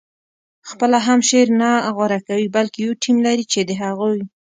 خپله 0.69 0.97
هم 1.07 1.19
شعر 1.29 1.47
نه 1.61 1.71
غوره 1.95 2.19
کوي 2.27 2.47
بلکې 2.55 2.79
یو 2.85 2.93
ټیم 3.03 3.17
لري 3.27 3.45
چې 3.51 3.59
د 3.69 3.71
هغوی 3.81 4.21